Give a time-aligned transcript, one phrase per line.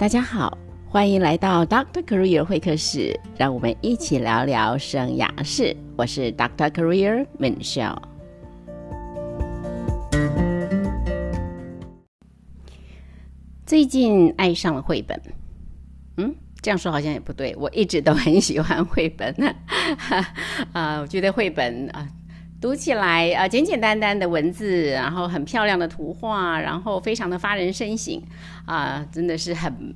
[0.00, 0.56] 大家好，
[0.88, 5.76] 欢迎来到 Doctor Career 会客室，让我们一起聊聊生涯事。
[5.94, 7.98] 我是 Doctor Career Michelle。
[13.66, 15.20] 最近爱上了绘本，
[16.16, 19.34] 嗯，这样说好像也不对，我一直都很喜欢绘本。
[20.72, 22.08] 啊，我觉得绘本啊。
[22.60, 28.20] 读起来啊，简简单单的文字，然后很漂亮的图画，然后非常的发人深省，
[28.66, 29.94] 啊，真的是很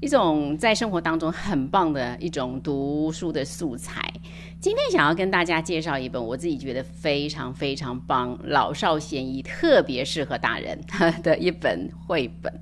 [0.00, 4.00] 一种在生活当中很棒的一种读书的素材。
[4.60, 10.80] 今天想要跟大家介绍一本我自己觉得非常非常棒、老少咸宜、特别适合大人
[11.24, 12.52] 的一本绘本。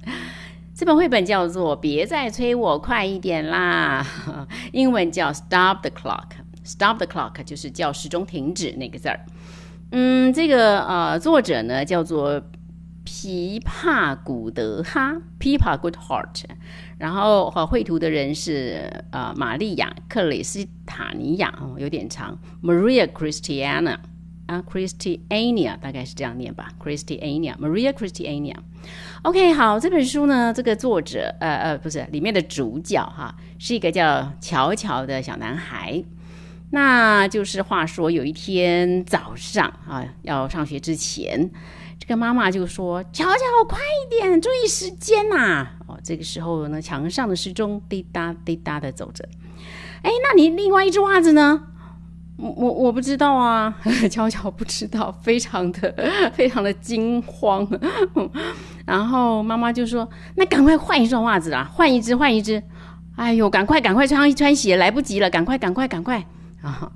[0.75, 4.05] 这本绘本叫做《别再催我快一点啦》，
[4.73, 6.29] 英文叫 Stop the Clock。
[6.65, 9.20] Stop the clock 就是叫时钟停止那个字儿。
[9.91, 12.43] 嗯，这个呃，作者呢叫做
[13.05, 16.45] 皮帕古德哈 （Pipa Goodheart），
[16.98, 23.98] 然后和绘图的人是呃玛利亚克里斯塔尼亚哦，有点长，Maria Christiana
[24.47, 28.56] 啊，Christiania 大概是这样念吧，Christiania，Maria Christiania。
[29.22, 36.03] OK，好，这本书呢，这个作者呃呃不是里面的主角哈，是一个叫乔乔的小男孩。
[36.75, 41.51] 那就是话说，有一天早上啊，要上学之前，
[41.98, 49.23] 这个妈妈就说：“乔乔，快一点，注意时间呐！”哦，这个时候呢，墙上的时钟滴答滴答的走着。
[50.03, 51.62] 哎，那你另外一只袜子呢？
[52.39, 53.77] 我我不知道啊，
[54.11, 55.95] 乔乔不知道， 非常的
[56.33, 57.69] 非常的惊慌。
[58.87, 62.62] 然后妈妈就说：“那赶快换一双袜子啦，换一只，换一只。
[63.17, 66.25] 哎呦，赶快赶快穿上穿鞋，来不及了，赶快赶快赶快。”
[66.63, 66.91] 啊，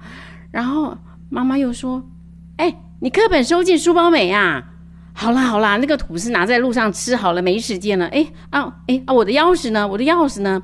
[0.50, 0.97] 然后
[1.28, 2.03] 妈妈又说
[2.56, 4.64] ：“哎，你课本收进书包没呀？
[5.12, 8.06] 好啦好啦，那个吐司拿在路上吃好了，没时间了。
[8.09, 9.89] 哎啊哎啊，我的钥匙呢？
[9.89, 10.62] 我的钥匙呢？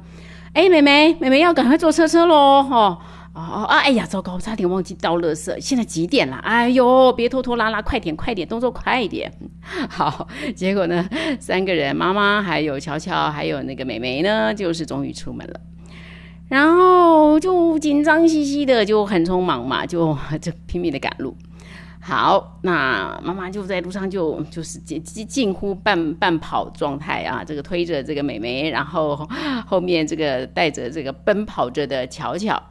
[0.52, 2.34] 哎，妹妹妹妹要赶快坐车车喽！
[2.34, 2.98] 哦
[3.34, 3.78] 哦啊！
[3.78, 5.58] 哎呀，糟糕，差点忘记倒垃圾。
[5.58, 6.36] 现在几点了？
[6.44, 9.32] 哎呦，别拖拖拉拉，快点快点，动作快一点。
[9.88, 11.08] 好，结果呢，
[11.40, 15.58] 三个人，妈妈还有乔乔，还有那个妹妹呢，就是终于出门了。”
[16.52, 21.34] 然后就紧张兮兮的，就很匆忙嘛，就就拼命的赶路。
[21.98, 29.26] 好，那妈妈就在路上就就是近近乎半半跑状态啊，这个推着这个美眉，然后
[29.66, 32.62] 后面这个带着这个奔跑着的巧巧。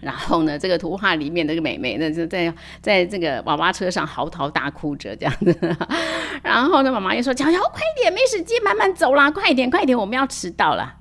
[0.00, 5.76] 然后呢，这个图画里面那个美眉呢，就在在这个娃娃车上嚎啕大哭着这样子。
[6.44, 10.94] 然后呢，妈妈又说：“巧巧，快点，没时间，慢慢走啦，快点，快点，我们要迟到了。”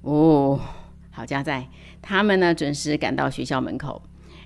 [0.00, 0.58] 哦。
[1.20, 1.68] 好家在，
[2.00, 4.00] 他们呢准时赶到学校门口，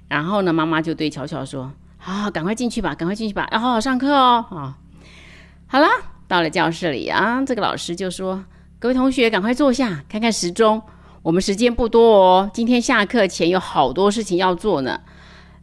[0.08, 4.76] 然后呢，妈妈就对乔乔说：“好，赶快进去吧，赶快进去吧，要好好上课哦。”啊，
[5.68, 5.86] 好了，
[6.26, 8.44] 到了教室里啊，这个老师就说
[8.80, 10.82] ：“各位同学，赶快坐下，看看时钟，
[11.22, 15.00] 我们时间不多哦，今天下课前有好多事情要做呢。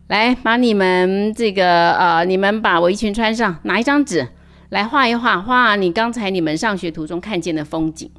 [0.08, 4.30] 来，把你们这个呃，你们把围裙穿上，拿一张纸
[4.70, 8.10] 来画一画，画你刚才你们上学途中看见的风景。”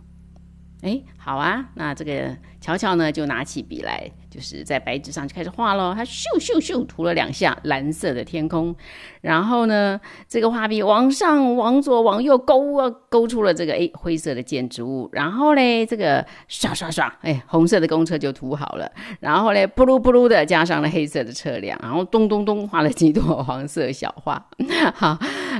[0.82, 5.94] 哎，好啊，那这个乔乔呢，就拿起笔来，就是在白纸上就开始画喽。
[5.94, 8.74] 他咻咻咻涂了两下蓝色的天空，
[9.20, 15.08] 然后呢，这个画笔往上、往左、往右勾啊，勾出了这个哎灰色的建筑物。
[15.12, 18.90] 然后嘞，这个刷刷刷，哎，红色的公车就涂好了。
[19.20, 24.44] 然后嘞，噗噜噗噜的加上了黑色的车辆，然后咚咚咚画了几朵黄色小花。
[24.96, 25.16] 好，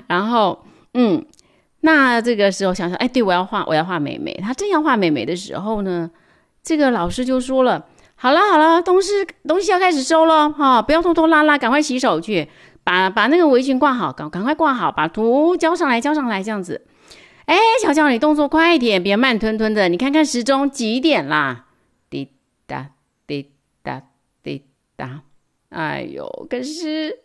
[0.08, 1.24] 然后嗯。
[1.84, 4.32] 那这个时候想想，哎，对我要画，我要画美美。
[4.34, 6.08] 他正要画美美的时候呢，
[6.62, 9.10] 这个老师就说了：“好了好了，东西
[9.48, 12.48] 东西要开始收了哈，不要拖拖拉拉，赶快洗手去，
[12.84, 16.86] 把把那个围裙挂好，赶赶快挂好，把图交上来，交上来，这样子。
[17.46, 19.88] 哎，乔乔，你动作快一点，别慢吞吞的。
[19.88, 21.66] 你看看时钟几点啦？
[22.08, 22.28] 滴
[22.68, 22.90] 答
[23.26, 23.50] 滴
[23.82, 24.02] 答
[24.40, 25.22] 滴答。
[25.70, 27.18] 哎呦，可是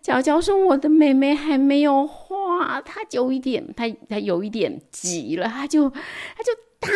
[0.00, 2.08] 乔乔说我的妹妹还没有。”
[2.58, 6.88] 哇，他就一点，他他有一点急了，他就他就大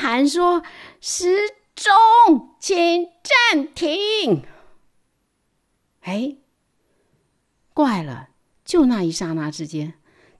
[0.00, 0.62] 喊说
[1.00, 1.36] ：“时
[1.74, 3.06] 钟，请
[3.52, 4.42] 暂停！”
[6.02, 6.36] 哎，
[7.74, 8.28] 怪了，
[8.64, 9.94] 就那一刹那之间，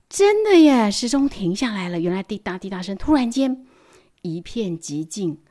[0.07, 1.99] 真的耶，时钟停下来了。
[1.99, 3.65] 原来滴答滴答声，突然间
[4.21, 5.41] 一片寂静。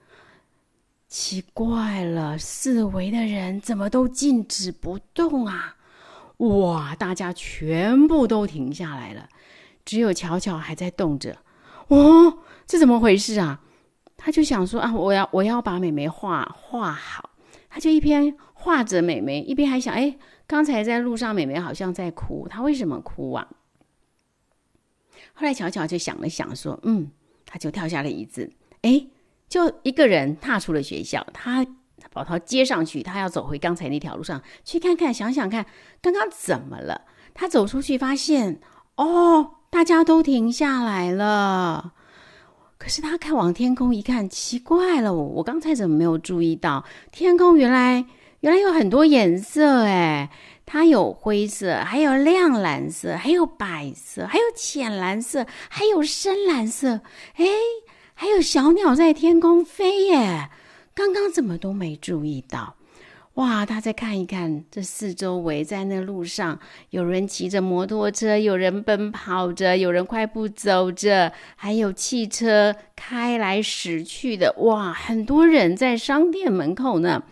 [1.09, 5.76] 奇怪了，四围的人怎么都静止不动啊？
[6.39, 6.95] 哇！
[6.95, 9.29] 大家全部都停下来了，
[9.85, 11.39] 只有巧巧还在动着。
[11.89, 13.61] 哦，这怎么回事啊？
[14.17, 17.31] 他就想说啊，我要我要把美眉画画好。
[17.69, 20.17] 他就一边画着美眉，一边还想，哎，
[20.47, 23.49] 刚才在路上美眉好像在哭，她为什么哭啊？
[25.35, 27.11] 后来巧巧就想了想，说，嗯，
[27.45, 28.51] 他就跳下了椅子，
[28.81, 29.07] 哎，
[29.49, 31.67] 就一个人踏出了学校，他
[32.13, 35.67] 宝涛接上去，他要走回刚才那条路上去看看，想想看
[36.01, 37.03] 刚刚怎么了。
[37.35, 38.61] 他走出去，发现
[38.97, 41.93] 哦，大家都停下来了。
[42.79, 46.85] 可是他看往天空一看，奇怪了，我刚才怎么没有注意到？
[47.11, 48.07] 天空原来
[48.41, 50.31] 原来有很多颜色，哎，
[50.65, 57.01] 它有灰色，还有亮蓝色，还有白色，还有浅蓝色，还有深蓝色，
[57.35, 57.47] 哎，
[58.15, 60.51] 还有小鸟在天空飞耶！
[60.97, 62.75] 刚刚怎么都没注意到？
[63.35, 63.67] 哇！
[63.67, 66.59] 他再看一看这四周围，在那路上，
[66.89, 74.55] 有人骑着摩托车，有人奔跑着，有人快步走着，还有汽车开来驶去的。
[74.61, 74.91] 哇！
[74.91, 77.25] 很多人在商店门口呢。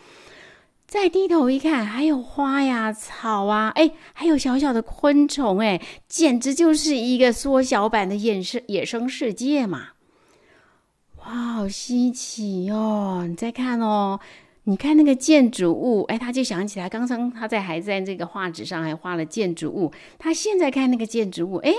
[0.86, 9.93] 再低头一看，还有花呀、草啊，哎，还有小小的昆虫，哎，简直就是一个缩小版的野生野生世界嘛！
[11.26, 13.24] 哇，好稀奇哦！
[13.26, 14.20] 你再看哦。
[14.64, 21.72] 你看那个建筑物，哎，他就想起来，刚刚他在还在这个画纸上还画了建筑物，他现在看那个建筑物，哎，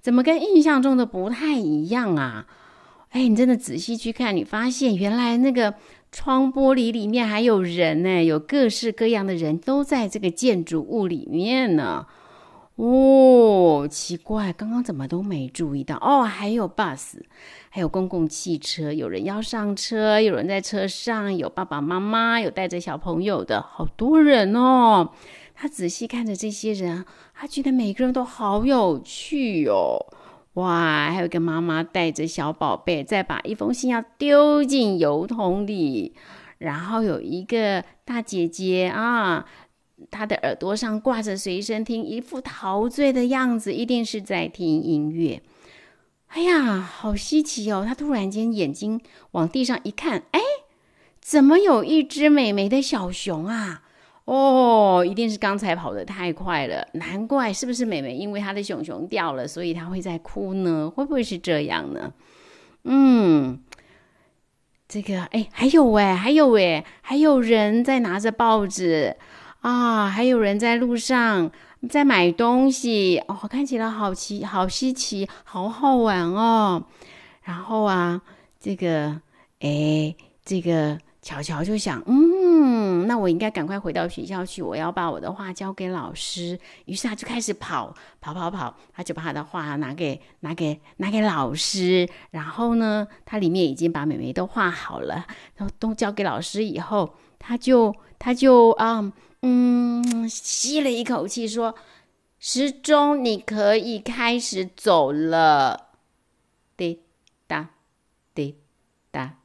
[0.00, 2.46] 怎么跟印象中的不太一样啊？
[3.10, 5.74] 哎，你真的仔细去看，你发现原来那个
[6.10, 12.06] 窗玻璃里面还有人呢，有各式各样的人都在这个建筑物里面呢。
[12.76, 16.22] 哦，奇怪，刚刚怎么都没注意到哦？
[16.22, 17.20] 还有 bus，
[17.68, 25.10] 还有公共汽车，有人要上车，有人在车上，有爸爸妈妈，有带着小朋友的好多人哦。
[25.54, 27.04] 他仔细看着这些人，
[27.34, 29.98] 他觉得每个人都好有趣哦。
[30.54, 36.14] 哇，还有一个妈妈带着小宝贝，再把一封信要丢进邮筒里，
[36.56, 39.44] 然后有一个大姐姐啊。
[40.10, 45.42] 他的耳朵上挂着随身听，一副陶醉的样子，一定是在听音乐。
[46.28, 47.84] 哎呀，好稀奇哦！
[47.86, 49.00] 他突然间眼睛
[49.32, 50.40] 往地上一看，哎，
[51.20, 53.82] 怎么有一只美美的小熊啊？
[54.24, 57.52] 哦，一定是刚才跑得太快了，难怪！
[57.52, 60.88] 是不是美美因为她的熊熊掉了，所以她会在哭呢？
[60.88, 62.12] 会不会是这样呢？
[62.84, 63.60] 嗯，
[64.88, 69.16] 这个哎，还有哎，还有哎，还有人在拿着报纸。
[69.62, 71.50] 啊，还有人在路上
[71.88, 76.84] 在买东西哦，看起来好奇、好稀奇、好好玩哦。
[77.42, 78.20] 然后啊，
[78.58, 79.20] 这个，
[79.60, 80.14] 哎，
[80.44, 86.58] 这个乔乔就想，嗯，那我应该赶快回到学校去，我要把我的画交给老师。
[86.86, 92.08] 于是他就开始跑，跑，跑，跑，他就把他的画拿给、拿给、拿给老师。
[92.32, 95.24] 然后呢，他里面已经把美眉都画好了，
[95.54, 99.12] 然后都交给老师以后，他就，他就啊。
[99.42, 101.74] 嗯，吸了一口气，说
[102.38, 105.88] ：“时钟，你可以开始走了。”
[106.76, 107.00] 滴
[107.48, 107.70] 答，
[108.32, 108.56] 滴
[109.10, 109.40] 答，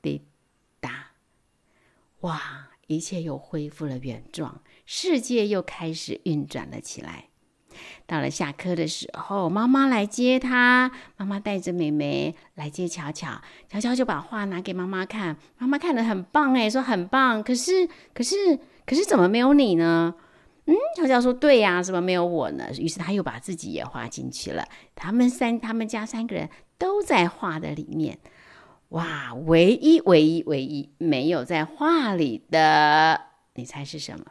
[0.00, 0.22] 滴
[0.78, 1.12] 答。
[2.20, 7.29] 哇，一切又恢复了原状，世界又开始运转了起来。
[8.06, 10.90] 到了下课的时候，妈妈来接他。
[11.16, 15.36] 妈妈带着妹妹来接巧巧，巧巧就把画拿给妈妈看。
[15.58, 17.42] 妈妈看的很棒，哎，说很棒。
[17.42, 18.58] 可是，可是。
[18.86, 20.12] 可是怎么没有你呢？
[20.64, 24.66] 嗯，乔乔说：“对呀，怎么没有我呢？”于是他又把自己也画进去了。
[24.96, 28.18] 他们三，他们家三个人都在画的里面。
[28.88, 33.20] 哇，唯一、唯一、唯一没有在画里的，
[33.54, 34.24] 你猜是什么？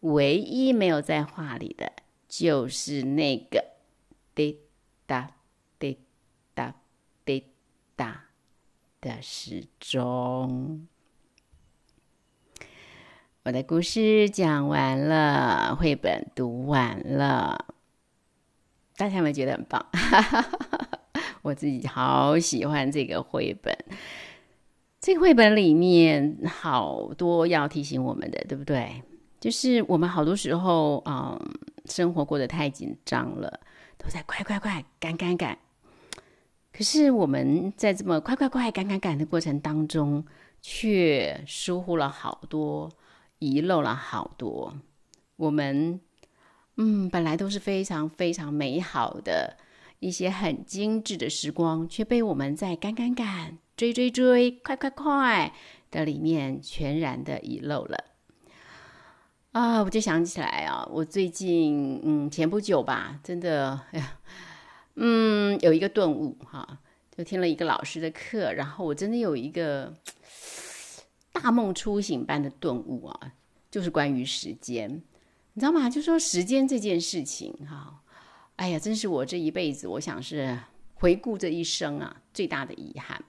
[0.00, 1.90] 唯一没有在画里的
[2.28, 3.64] 就是那个
[4.34, 4.58] 滴
[5.06, 5.30] 答
[5.78, 5.98] 滴
[6.54, 6.74] 答
[7.24, 7.44] 滴
[7.96, 8.24] 答
[9.00, 10.86] 的时钟。
[13.44, 17.66] 我的故事讲完了，绘本读完了，
[18.96, 19.86] 大家有没有觉得很棒？
[21.40, 23.74] 我自己好喜欢这个绘本。
[25.00, 29.02] 这个绘本里面好多要提醒我们的，对不对？
[29.40, 31.40] 就是我们好多时候，嗯，
[31.88, 33.60] 生活过得太紧张了，
[33.96, 35.58] 都在快快快、赶赶赶。
[36.72, 40.24] 可是我们在这么快快快、赶赶赶的过程当中，
[40.60, 42.90] 却疏忽了好多。
[43.40, 44.74] 遗漏了好多，
[45.36, 46.00] 我们
[46.74, 49.56] 嗯，本来都是非常非常美好的
[50.00, 55.54] 一些很精致的时光，却被我们在赶赶赶、追追追、快快快
[55.92, 58.06] 的里面全然的遗漏了。
[59.52, 64.18] 啊，我就想起来啊，我最近嗯，前不久吧，真的哎呀，
[64.96, 66.78] 嗯，有一个顿悟哈，
[67.16, 69.94] 就听了一个老师的课，然后我真的有一个。
[71.40, 73.32] 大梦初醒般的顿悟啊，
[73.70, 74.90] 就是关于时间，
[75.52, 75.88] 你知道吗？
[75.88, 78.02] 就说时间这件事情，哈，
[78.56, 80.58] 哎呀，真是我这一辈子，我想是
[80.94, 83.22] 回顾这一生啊最大的遗憾。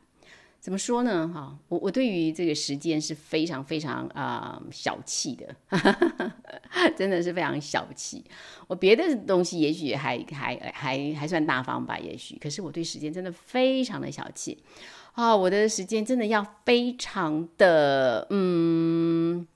[0.60, 1.28] 怎么说呢？
[1.34, 5.56] 哈，我我对于这个时间是非常非常啊小气的，
[6.98, 8.24] 真的是非常小气。
[8.68, 14.62] 我别的东西也许还还还还算大方吧，也许，可是我对时间真的非常的小气
[15.14, 15.36] 啊！
[15.36, 19.48] 我的时间真的要非常的嗯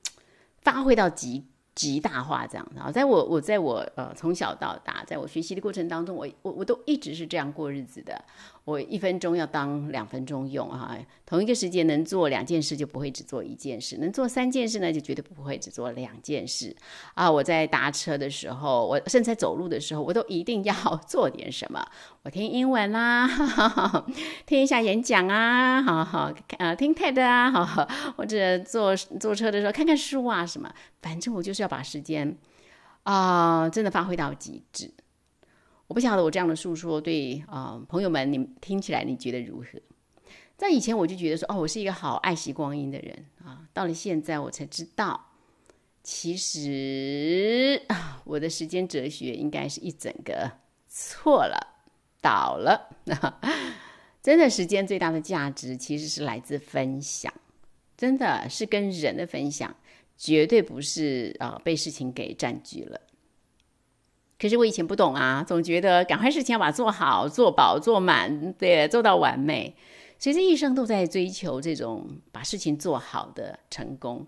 [0.61, 1.45] 发挥到极。
[1.75, 8.23] 极大化这样，然后在我我在我呃从小到大，在我学习的过程当中，我我我都一直是这样过日子的。
[8.65, 16.73] 我一分钟要当两分钟用哈，同一个时间能做两件事就不会只做一件事，能做三件事呢就绝对不会只做两件事
[17.13, 17.29] 啊！
[17.29, 20.73] 我在搭车的时候，我甚至在走路的时候，我都一定要
[21.05, 21.85] 做点什么。
[22.23, 23.27] 我听英文啦，
[24.47, 32.37] 听一下演讲啊，好好呃听 TED 啊，好 或者坐坐车的时候看看书啊什么，反正我就是要把时间
[33.03, 34.89] 啊真的发挥到极致。
[35.87, 39.79] 我不晓得我这样的诉说对啊朋友们，你听起来你觉得如何？
[40.55, 43.67] 在以前我就觉得说，哦，我是一个好爱惜光阴的人啊。
[43.73, 45.31] 到了现在，我才知道，
[46.03, 50.49] 其实啊，我的时间哲学应该是一整个
[50.87, 51.59] 错了，
[52.21, 52.89] 倒了。
[54.21, 57.33] 真的，时间最大的价值其实是来自分享，
[57.97, 59.75] 真的是跟人的分享，
[60.17, 63.01] 绝对不是啊被事情给占据了。
[64.43, 69.73] 可是我以前不懂啊，总觉得赶快事情要把它做好、做饱、做满，对，做到完美。
[70.19, 74.27] 所以这一生都在追求这种把事情做好的成功。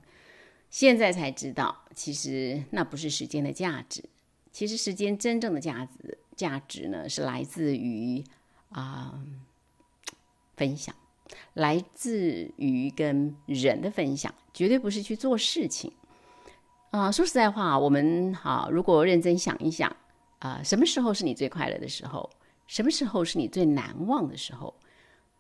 [0.70, 4.06] 现在才知道，其实那不是时间的价值。
[4.54, 8.24] 其实时间真正的价值，价值呢是来自于
[8.70, 9.20] 啊
[10.56, 10.96] 分享，
[11.56, 15.92] 来自于跟人的分享，绝对不是去做事情。
[16.92, 19.94] 啊，说实在话，我们好，如果认真想一想。
[20.46, 22.30] 啊，什么时候是你最快乐的时候？
[22.68, 24.72] 什么时候是你最难忘的时候？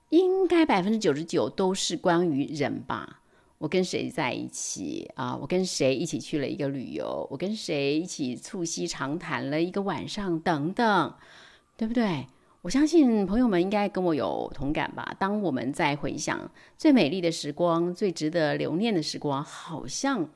[0.09, 3.21] 应该百分之九十九都是关于人吧。
[3.59, 5.37] 我跟谁在一起啊？
[5.39, 7.27] 我跟谁一起去了一个旅游？
[7.29, 10.39] 我跟谁一起促膝长谈了一个晚上？
[10.39, 11.13] 等等，
[11.77, 12.25] 对不对？
[12.63, 15.15] 我相信朋友们应该跟我有同感吧。
[15.19, 20.27] 当我们在回想最美丽的时光、最值得留念的时光，好像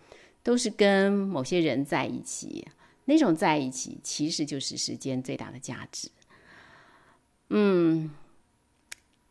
[0.43, 2.67] 都是跟某些人在一起。
[3.09, 6.11] 那种在一起，其实就是时间最大的价值。
[7.49, 8.11] 嗯，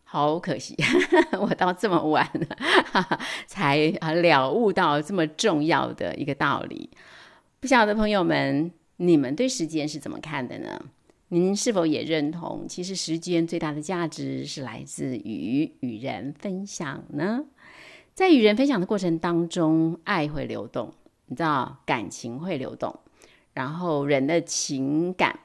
[0.03, 0.77] 好可惜，
[1.41, 6.91] 我到这么晚了才啊了悟到这么重要的一个道理。
[7.61, 10.87] 不晓得朋友们，你们对时间是怎么看的呢？
[11.29, 17.45] 您是否也认同，其实时间最大的价值是来自于与人分享呢？
[18.15, 20.93] 在与人分享的过程当中，爱会流动，
[21.27, 22.99] 你知道，感情会流动。
[23.59, 25.41] 然后人的情感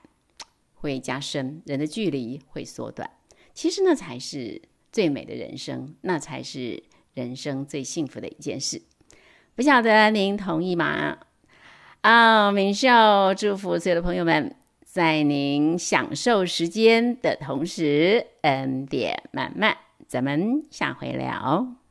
[0.75, 3.10] 会加深，人的距离会缩短。
[3.55, 6.84] 其实那才是最美的人生，那才是
[7.15, 8.84] 人生最幸福的一件事。
[9.55, 11.17] 不晓得您同意吗？
[12.01, 12.88] 啊，明秀
[13.36, 14.55] 祝福所有的朋友们，
[14.86, 19.75] 在您享受时间的同时，恩典满满。
[20.08, 21.83] 咱们下回聊。